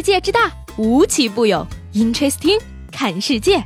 [0.00, 1.66] 世界之大，无奇不有。
[1.92, 2.58] Interesting，
[2.90, 3.62] 看世界。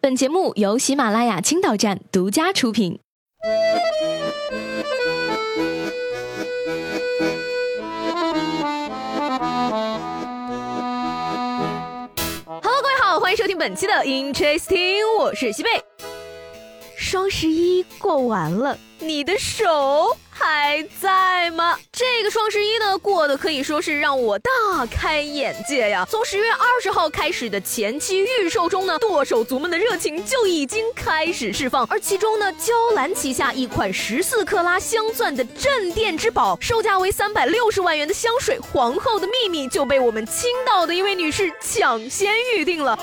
[0.00, 2.98] 本节目由喜马拉雅青岛站独家出品。
[12.46, 15.68] Hello，各位好，欢迎收听本期的 Interesting，我是西贝。
[16.96, 20.16] 双十一过完了，你的手。
[20.46, 21.78] 还在吗？
[21.90, 24.50] 这个双十一呢，过得可以说是让我大
[24.90, 26.06] 开眼界呀！
[26.10, 31.86] 从十月二十号开始的前期预售中呢，剁手族们的热情就已经开始释放。
[31.86, 42.98] 而其中呢，娇兰旗下一款十四克拉镶钻的镇店之宝，售价为三百六十万元的香水《皇后的秘密》就被我们青岛的一位女士抢先预定了。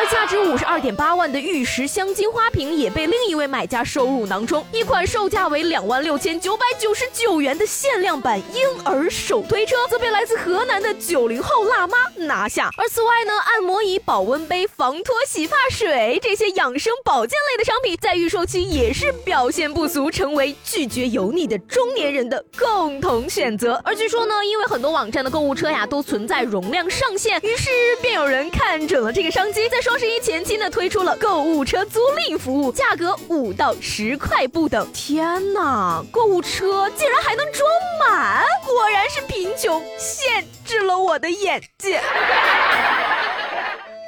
[0.00, 4.64] 而价值五十二点八万的玉石镶金花瓶也被另一位买家收入囊中。
[4.72, 12.70] 一款售价为两万六千九百九十九元的限量版婴儿手推车，则被来自河南的九零后辣妈拿下。
[12.78, 23.78] 而此外呢，按摩椅、保温杯、防脱洗发水这些养生保健类的商品，在预售期也是表现不俗，成为拒绝油腻的中年人的共同选择。
[23.84, 27.68] 而据说呢，因为很多网站的购物车呀都存在容量上限，于是
[28.00, 34.88] 便有人看准了这个商机，在双十一前期呢，推出了购物车租赁服务，价格五到十块不等。
[34.92, 42.00] 天哪，购物车竟然还能装满，果然是贫穷限制了我的眼界。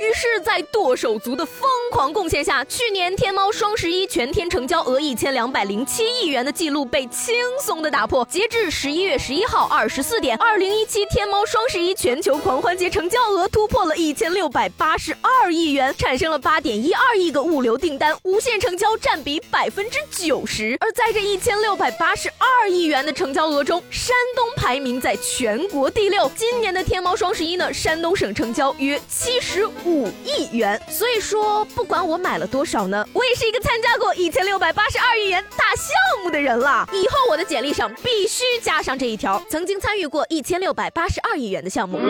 [0.03, 8.27] 于是，在剁手族的疯狂贡献下，去年天猫双十一全天成交额一千两百零七亿元的记录被轻松的打破。
[8.29, 20.77] 截至十一月十一号二十四点，二零一七天猫双十一全球狂欢节成交额突破了一千六百八十二亿元，产生了八点一二亿个物流订单，无限成交占比百分之九十。
[20.81, 26.29] 而在这一千六百八十二亿元的成交额中，山东排名在全国第六。
[26.35, 29.92] 今年的天猫双十一呢，山东省成交约七十五。
[29.93, 35.95] 五亿元，所以说不管我买了多少呢，我也是一个参加过一千六百八十二亿元大项
[36.25, 36.89] 目的人了。
[36.93, 42.01] 以后我的简历上必须加上这一条：曾经参与过一千六百八十二亿元的项目。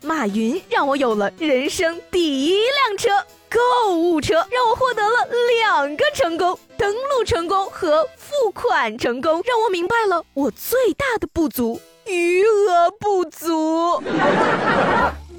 [0.00, 3.10] 马云让我有了人生第一辆车——
[3.50, 5.28] 购物车，让我获得了
[5.60, 14.02] 两个成功：登录成功和付款成功，让我明白了我最大的不足——余额不足。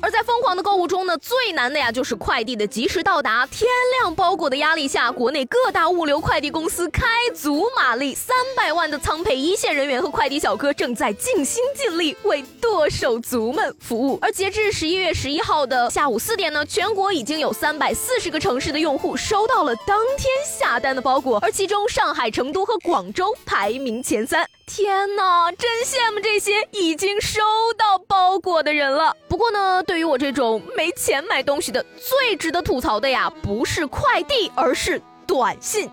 [0.05, 3.43] 而在疯狂的购物中呢，最难的呀就是快递的及时到达。
[3.47, 3.67] 天
[3.99, 14.19] 量包裹的压力下，国内各大物流快递公司开足马力，三百万的仓配一线人员和快递小哥正在尽心尽力为剁手族们服务。
[14.21, 24.47] 而截至十一月十一号的下午四点呢，全国已经有三百四十个城市的用户收到了当天下单的包裹，而其中上海、成都和广州排名前三。
[24.67, 27.41] 天哪，真羡慕这些已经收
[27.77, 27.94] 到
[28.39, 29.15] 过的人了。
[29.27, 35.89] 不过呢，对于我这种没钱买东西的，最值得吐槽的呀，不是快递，而是短信。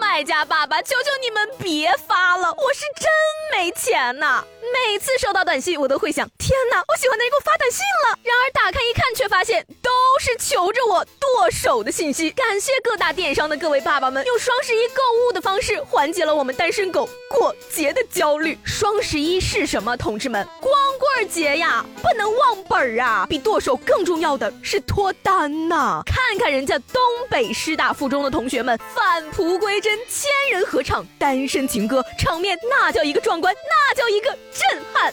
[0.00, 3.06] 卖家爸爸，求求你们别发了，我是真
[3.52, 4.42] 没钱呐！
[4.72, 8.18] 每次收到短信，我都会想：天哪，我喜欢的人给我发短信了。
[8.22, 9.90] 然而打开一看，却发现都
[10.20, 12.30] 是求着我剁手的信息。
[12.30, 18.58] 感谢各大电商的各位爸爸们，用双十一购物的方式缓解了我们单身狗过节的焦虑。
[18.64, 20.46] 双十一是什么，同志们？
[20.60, 23.26] 光棍节呀，不能忘本儿啊！
[23.28, 26.00] 比剁手更重要的是脱单呐！
[26.06, 29.89] 看看人家东北师大附中的同学们返璞归真。
[30.08, 35.12] 千人合唱《单身情歌》，场面那叫一个壮观，那叫一个震撼。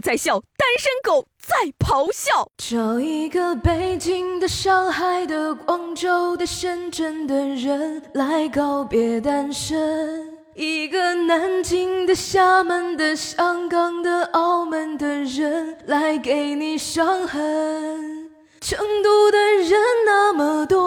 [0.00, 1.26] 在笑，单身狗。
[1.42, 2.48] 在咆哮。
[2.58, 9.76] 找一个北京的、上海的、广州的、深圳的人来告别单身；
[10.54, 18.30] 一个南京的、厦门的、香港的、澳门的人来给你伤痕。
[18.60, 20.79] 成都的人那么多，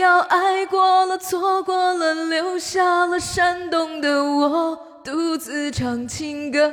[0.00, 4.78] 要爱过了，错过了，留下了山东的我。
[5.04, 6.72] 独自唱情歌。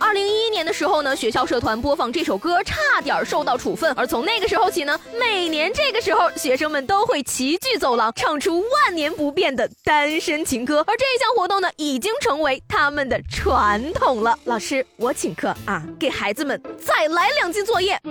[0.00, 3.92] 二零一一年的时候呢，学校社团播放这首歌，差点受到处分。
[3.96, 10.84] 而从那个时候起呢，每年这个时候，学生们都会齐聚走廊，唱出万年不变的单身情歌。
[10.86, 14.36] 而这项活动呢，已经成为他们的传统了。
[14.46, 18.00] 老师，我请客啊，给孩子们再来两斤作业。
[18.02, 18.10] 不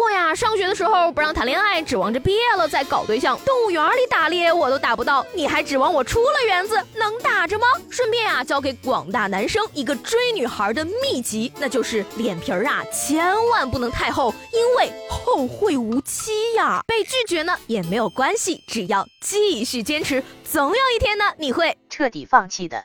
[0.00, 3.38] 过呀，上学的时候不让谈恋爱，指望着毕业了再搞对象。
[3.44, 7.66] 动物园里打猎我都打不到，你还指望我出了园子能打着吗？
[7.90, 16.80] 顺便啊，教给广大男生一个追女孩的秘籍，那就是脸皮儿啊，千万不能太厚，因为后会无期呀。
[16.88, 22.82] 被拒绝呢也没有关系，只要继续坚持，总有一天呢你会彻底放弃的。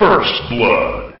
[0.00, 1.14] First blood.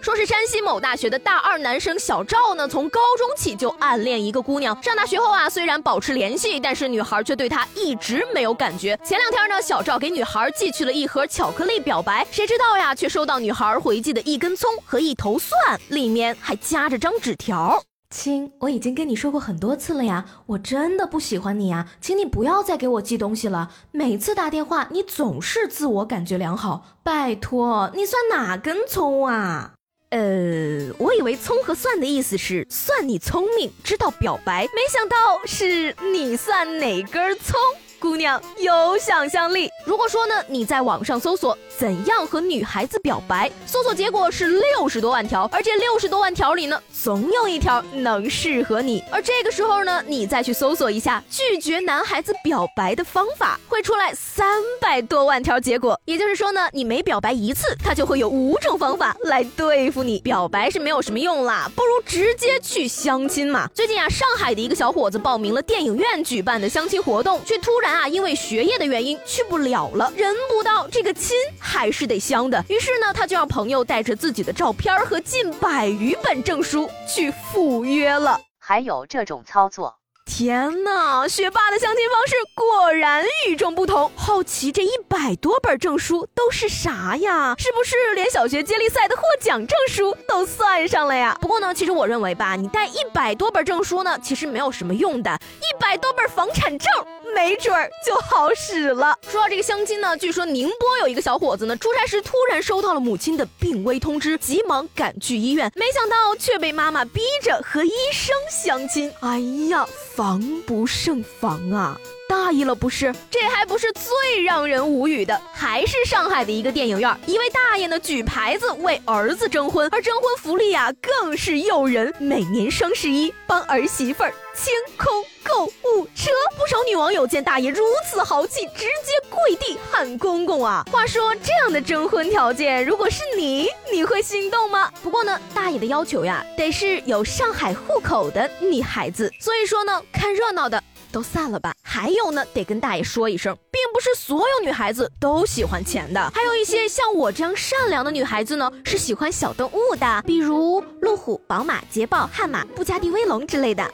[0.00, 4.82] 说是山西某大学的大二男生小赵呢，从高中起就暗恋一个姑娘。
[4.82, 8.98] 上大学后啊，虽然保持联系，但是女孩却对他一直没有感觉。
[9.04, 17.82] 前两天呢，小赵给女孩寄去了一盒巧克力表白，谁知道呀，却收到女孩回寄的一根葱和一头蒜，里面还夹着张纸条。
[18.08, 23.70] 亲，我已经跟你说过很多次了呀，我真的不喜欢你呀，请你不要再给我寄东西了。
[23.92, 29.74] 每次打电话，你总是自我感觉良好，拜托，你算哪根葱啊？
[30.10, 35.16] 呃，我以为葱和蒜的意思是算你聪明，知道表白，没想到
[35.46, 37.56] 是你算哪根葱。
[38.00, 39.70] 姑娘有想象力。
[39.84, 49.02] 如果说呢，你在网上搜索怎样和女孩子表白，搜索结果是六十多万条，而这六十多万条里呢，总有一条能适合你。
[49.10, 55.98] 而这个时候呢，你再去搜索一下拒绝男孩子表白的方法，会出来三百多万条结果。
[56.04, 60.18] 也就是说呢，你每表白一次，他就会有五种方法来对付你。
[60.18, 63.66] 表白是没有什么用啦，不如直接去相亲嘛。
[63.74, 67.90] 最近啊，上海的一个小伙子报名了电影院举办的相亲活动，却突然。
[67.90, 71.36] 啊，因为学业的原因去不了了，人不到，这个亲
[71.70, 72.64] 还是得香的。
[72.68, 78.40] 于是呢，他就让朋友带着自己的照片和近百余本证书去赴约了。
[78.58, 79.94] 还有这种操作？
[80.26, 84.10] 天哪，学霸的相亲方式果然与众不同。
[84.14, 87.54] 好奇这一百多本证书都是啥呀？
[87.58, 91.36] 是不是连小学接力赛的获奖证书都算上了呀？
[91.40, 95.36] 不过呢，其实我认为吧，你带一百多本证书呢，其实没有什么用的。
[95.58, 96.88] 一百多本房产证。
[97.34, 99.16] 没准儿就好使了。
[99.28, 109.12] 说到这个相亲呢，据说宁波有一个小伙子呢，出差时突然收到了母亲的病危通知，急忙赶去医院，没想到却被妈妈逼着和医生相亲。
[109.20, 109.38] 哎
[109.70, 111.98] 呀，防不胜防啊！
[112.28, 113.12] 大意了不是？
[113.28, 126.30] 这还不是最让人无语的，还是上海的一个电影院，一位大爷呢举牌子为儿子征婚，而征婚福利啊更是诱人，每年双十一帮儿媳妇儿清空购物车。
[126.58, 130.84] 不少女网友见大爷如此豪气，直接跪地喊公公啊！
[130.92, 134.90] 话说这样的征婚条件，如果是你，你会心动吗？
[135.02, 140.82] 不过呢，大爷的要求呀，得是有上海户口的女孩子，所以说呢，看热闹的。
[141.12, 141.72] 都散了吧。
[141.82, 153.90] 还有呢，得跟大爷说一声，并不是所有女孩子都喜欢钱的，还有一些像我这样善良的女孩子呢，是喜欢小动物的，比如路虎、宝马、捷豹、悍马、布加迪威龙之类的。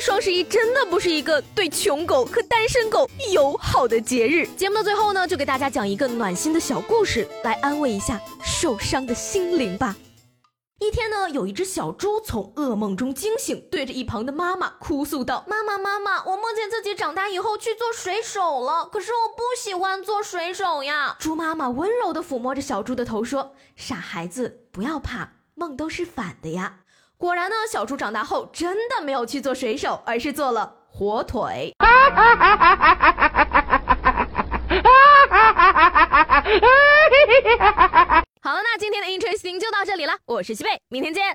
[0.00, 4.46] 双十一真的不是一个对穷狗和单身狗友好的节日。
[4.56, 9.96] 节目的最后呢，就给大家讲一个暖心的小故事，来安慰一下受伤的心灵吧。
[10.78, 26.80] 一天呢，有一只小猪从噩梦中惊醒，对着一旁的妈妈哭诉道：“妈妈，妈妈，我梦见自己长大以后去做水手了，可是我不喜欢做水手呀。”猪妈妈温柔地抚摸着小猪的头说：“傻孩子，不要怕，梦都是反的呀。”
[27.18, 31.74] 果然呢，小猪长大后真的没有去做水手，而是做了火腿。
[38.42, 41.34] 好了，那今天的 Interesting 就到这里了，我是西贝，明天见。